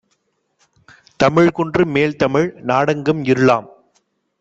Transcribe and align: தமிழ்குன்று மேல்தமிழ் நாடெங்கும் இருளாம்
தமிழ்குன்று 1.19 1.85
மேல்தமிழ் 1.93 2.51
நாடெங்கும் 2.63 3.23
இருளாம் 3.25 3.69